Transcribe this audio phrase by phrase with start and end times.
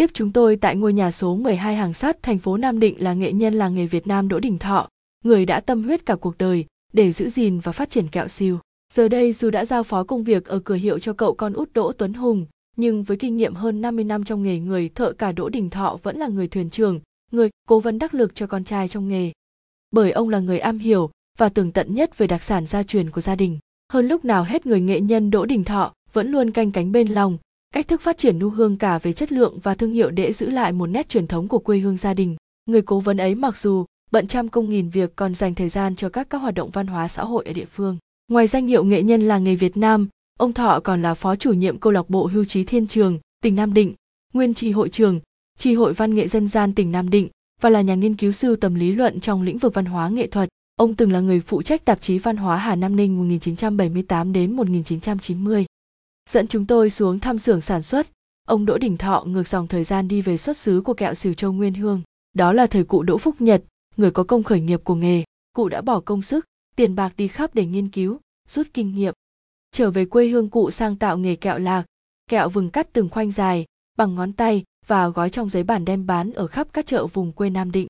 [0.00, 3.14] Tiếp chúng tôi tại ngôi nhà số 12 hàng sắt thành phố Nam Định là
[3.14, 4.88] nghệ nhân làng nghề Việt Nam Đỗ Đình Thọ,
[5.24, 8.58] người đã tâm huyết cả cuộc đời để giữ gìn và phát triển kẹo siêu.
[8.92, 11.72] Giờ đây dù đã giao phó công việc ở cửa hiệu cho cậu con út
[11.72, 15.32] Đỗ Tuấn Hùng, nhưng với kinh nghiệm hơn 50 năm trong nghề người thợ cả
[15.32, 17.00] Đỗ Đình Thọ vẫn là người thuyền trưởng,
[17.32, 19.32] người cố vấn đắc lực cho con trai trong nghề.
[19.90, 23.10] Bởi ông là người am hiểu và tường tận nhất về đặc sản gia truyền
[23.10, 23.58] của gia đình.
[23.92, 27.08] Hơn lúc nào hết người nghệ nhân Đỗ Đình Thọ vẫn luôn canh cánh bên
[27.08, 27.38] lòng,
[27.74, 30.50] cách thức phát triển nu hương cả về chất lượng và thương hiệu để giữ
[30.50, 32.36] lại một nét truyền thống của quê hương gia đình.
[32.66, 35.96] Người cố vấn ấy mặc dù bận trăm công nghìn việc còn dành thời gian
[35.96, 37.98] cho các các hoạt động văn hóa xã hội ở địa phương.
[38.28, 41.52] Ngoài danh hiệu nghệ nhân làng nghề Việt Nam, ông Thọ còn là phó chủ
[41.52, 43.94] nhiệm câu lạc bộ hưu trí Thiên Trường, tỉnh Nam Định,
[44.32, 45.20] nguyên tri hội trường,
[45.58, 47.28] tri hội văn nghệ dân gian tỉnh Nam Định
[47.60, 50.26] và là nhà nghiên cứu sưu tầm lý luận trong lĩnh vực văn hóa nghệ
[50.26, 50.48] thuật.
[50.76, 54.52] Ông từng là người phụ trách tạp chí Văn hóa Hà Nam Ninh 1978 đến
[54.52, 55.66] 1990
[56.28, 58.06] dẫn chúng tôi xuống thăm xưởng sản xuất.
[58.44, 61.34] Ông đỗ đình thọ ngược dòng thời gian đi về xuất xứ của kẹo xỉu
[61.34, 62.02] châu nguyên hương.
[62.32, 63.62] Đó là thời cụ đỗ phúc nhật
[63.96, 65.24] người có công khởi nghiệp của nghề.
[65.52, 69.14] Cụ đã bỏ công sức tiền bạc đi khắp để nghiên cứu rút kinh nghiệm.
[69.72, 71.84] Trở về quê hương cụ sang tạo nghề kẹo lạc.
[72.28, 73.66] Kẹo vừng cắt từng khoanh dài
[73.96, 77.32] bằng ngón tay và gói trong giấy bản đem bán ở khắp các chợ vùng
[77.32, 77.86] quê Nam Định.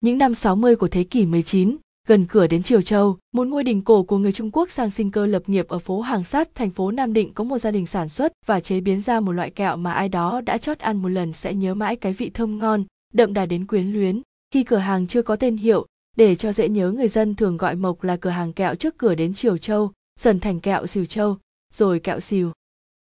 [0.00, 1.76] Những năm 60 của thế kỷ 19,
[2.08, 5.10] gần cửa đến Triều Châu, một ngôi đình cổ của người Trung Quốc sang sinh
[5.10, 7.86] cơ lập nghiệp ở phố Hàng Sắt, thành phố Nam Định có một gia đình
[7.86, 10.96] sản xuất và chế biến ra một loại kẹo mà ai đó đã chót ăn
[10.96, 14.20] một lần sẽ nhớ mãi cái vị thơm ngon, đậm đà đến quyến luyến.
[14.50, 17.74] Khi cửa hàng chưa có tên hiệu, để cho dễ nhớ người dân thường gọi
[17.74, 21.36] Mộc là cửa hàng kẹo trước cửa đến Triều Châu, dần thành kẹo Xìu Châu,
[21.72, 22.52] rồi kẹo Xìu.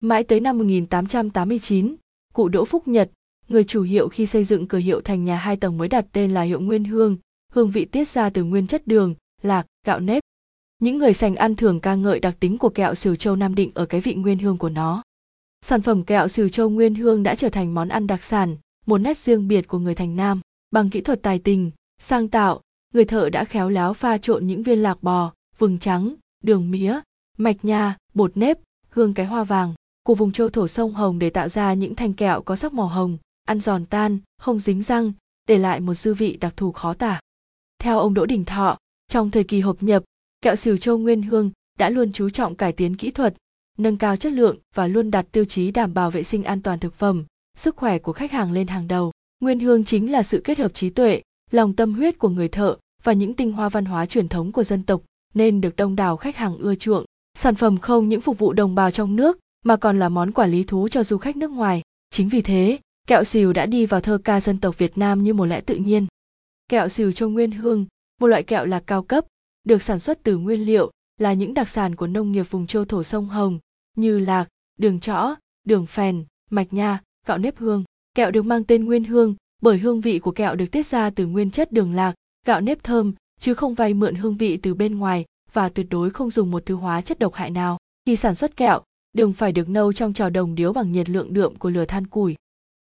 [0.02, 1.96] Mãi tới năm 1889,
[2.34, 3.12] cụ Đỗ Phúc Nhật,
[3.48, 6.34] người chủ hiệu khi xây dựng cửa hiệu thành nhà hai tầng mới đặt tên
[6.34, 7.18] là hiệu Nguyên Hương,
[7.54, 10.24] hương vị tiết ra từ nguyên chất đường, lạc, gạo nếp.
[10.80, 13.72] Những người sành ăn thường ca ngợi đặc tính của kẹo sửu châu Nam Định
[13.74, 15.04] ở cái vị nguyên hương của nó.
[15.62, 18.98] Sản phẩm kẹo sửu châu nguyên hương đã trở thành món ăn đặc sản, một
[18.98, 20.42] nét riêng biệt của người thành Nam.
[20.72, 22.62] Bằng kỹ thuật tài tình, sang tạo,
[22.94, 27.00] người thợ đã khéo léo pha trộn những viên lạc bò, vừng trắng, đường mía,
[27.38, 28.60] mạch nha, bột nếp,
[28.90, 32.14] hương cái hoa vàng của vùng châu thổ sông Hồng để tạo ra những thanh
[32.14, 35.14] kẹo có sắc màu hồng, ăn giòn tan, không dính răng,
[35.48, 37.20] để lại một dư vị đặc thù khó tả.
[37.84, 38.78] Theo ông Đỗ Đình Thọ,
[39.08, 40.04] trong thời kỳ hợp nhập,
[40.42, 43.36] kẹo xỉu châu Nguyên Hương đã luôn chú trọng cải tiến kỹ thuật,
[43.78, 46.80] nâng cao chất lượng và luôn đặt tiêu chí đảm bảo vệ sinh an toàn
[46.80, 47.24] thực phẩm,
[47.58, 49.12] sức khỏe của khách hàng lên hàng đầu.
[49.40, 51.22] Nguyên Hương chính là sự kết hợp trí tuệ,
[51.52, 54.64] lòng tâm huyết của người thợ và những tinh hoa văn hóa truyền thống của
[54.64, 55.02] dân tộc
[55.34, 57.06] nên được đông đảo khách hàng ưa chuộng.
[57.38, 60.46] Sản phẩm không những phục vụ đồng bào trong nước mà còn là món quà
[60.46, 61.82] lý thú cho du khách nước ngoài.
[62.10, 65.34] Chính vì thế, kẹo xìu đã đi vào thơ ca dân tộc Việt Nam như
[65.34, 66.08] một lẽ tự nhiên.
[66.70, 67.86] Kẹo xìu châu nguyên hương,
[68.22, 69.26] một loại kẹo lạc cao cấp,
[69.64, 72.86] được sản xuất từ nguyên liệu là những đặc sản của nông nghiệp vùng châu
[72.86, 73.60] thổ sông Hồng
[73.96, 74.48] như lạc,
[74.80, 77.84] đường trõ, đường phèn, mạch nha, gạo nếp hương.
[78.16, 81.28] Kẹo được mang tên nguyên hương bởi hương vị của kẹo được tiết ra từ
[81.28, 82.14] nguyên chất đường lạc,
[82.46, 86.10] gạo nếp thơm chứ không vay mượn hương vị từ bên ngoài và tuyệt đối
[86.10, 87.78] không dùng một thứ hóa chất độc hại nào.
[88.06, 88.82] Khi sản xuất kẹo,
[89.14, 92.08] đường phải được nâu trong trò đồng điếu bằng nhiệt lượng đượm của lửa than
[92.08, 92.36] củi.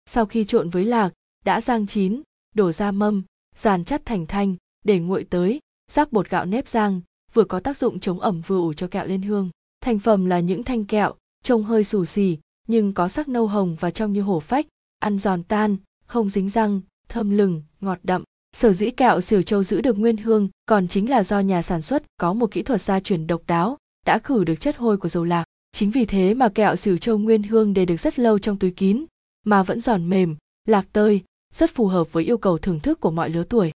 [0.06, 1.10] Sau khi trộn với lạc,
[1.44, 2.22] đã rang chín,
[2.54, 3.22] đổ ra mâm,
[3.56, 5.60] giàn chắt thành thanh để nguội tới,
[5.92, 7.00] rắc bột gạo nếp rang,
[7.32, 9.50] vừa có tác dụng chống ẩm vừa ủ cho kẹo lên hương.
[9.80, 12.38] Thành phẩm là những thanh kẹo, trông hơi xù xì,
[12.68, 14.66] nhưng có sắc nâu hồng và trong như hổ phách,
[14.98, 15.76] ăn giòn tan,
[16.06, 18.22] không dính răng, thơm lừng, ngọt đậm.
[18.56, 21.82] Sở dĩ kẹo xỉu châu giữ được nguyên hương còn chính là do nhà sản
[21.82, 25.08] xuất có một kỹ thuật gia truyền độc đáo, đã khử được chất hôi của
[25.08, 25.44] dầu lạc.
[25.72, 28.70] Chính vì thế mà kẹo xỉu châu nguyên hương để được rất lâu trong túi
[28.70, 29.04] kín,
[29.44, 30.36] mà vẫn giòn mềm,
[30.68, 31.22] lạc tơi
[31.54, 33.72] rất phù hợp với yêu cầu thưởng thức của mọi lứa tuổi.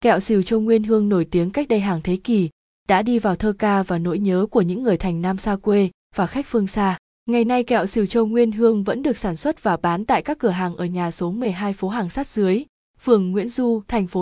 [0.00, 2.48] Kẹo xìu châu Nguyên Hương nổi tiếng cách đây hàng thế kỷ,
[2.88, 5.90] đã đi vào thơ ca và nỗi nhớ của những người thành Nam xa quê
[6.16, 6.98] và khách phương xa.
[7.26, 10.38] Ngày nay kẹo xìu châu Nguyên Hương vẫn được sản xuất và bán tại các
[10.38, 12.64] cửa hàng ở nhà số 12 phố hàng sát dưới,
[13.00, 14.12] phường Nguyễn Du, thành phố